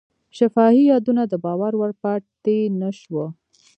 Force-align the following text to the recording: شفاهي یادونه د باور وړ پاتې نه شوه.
شفاهي 0.37 0.83
یادونه 0.91 1.23
د 1.27 1.33
باور 1.43 1.73
وړ 1.77 1.91
پاتې 2.03 2.57
نه 2.81 2.89
شوه. 2.99 3.25